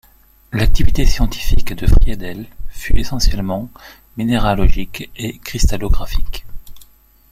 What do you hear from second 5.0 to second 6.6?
et cristallographique.